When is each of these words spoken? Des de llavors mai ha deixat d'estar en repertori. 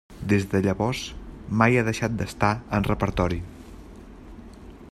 Des 0.31 0.45
de 0.53 0.61
llavors 0.67 1.01
mai 1.63 1.77
ha 1.81 1.85
deixat 1.89 2.17
d'estar 2.23 2.51
en 2.79 2.89
repertori. 2.91 3.41